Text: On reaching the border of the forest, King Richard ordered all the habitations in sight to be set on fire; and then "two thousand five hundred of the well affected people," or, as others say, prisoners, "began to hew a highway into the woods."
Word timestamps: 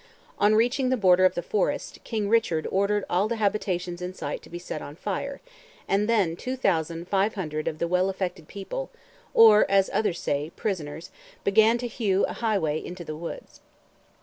On 0.39 0.55
reaching 0.55 0.89
the 0.89 0.97
border 0.97 1.25
of 1.25 1.35
the 1.35 1.43
forest, 1.43 1.99
King 2.03 2.27
Richard 2.27 2.65
ordered 2.71 3.05
all 3.07 3.27
the 3.27 3.35
habitations 3.35 4.01
in 4.01 4.15
sight 4.15 4.41
to 4.41 4.49
be 4.49 4.57
set 4.57 4.81
on 4.81 4.95
fire; 4.95 5.41
and 5.87 6.09
then 6.09 6.35
"two 6.35 6.55
thousand 6.55 7.07
five 7.07 7.35
hundred 7.35 7.67
of 7.67 7.77
the 7.77 7.87
well 7.87 8.09
affected 8.09 8.47
people," 8.47 8.89
or, 9.35 9.69
as 9.69 9.91
others 9.93 10.19
say, 10.19 10.51
prisoners, 10.55 11.11
"began 11.43 11.77
to 11.77 11.85
hew 11.87 12.25
a 12.25 12.33
highway 12.33 12.83
into 12.83 13.03
the 13.05 13.15
woods." 13.15 13.61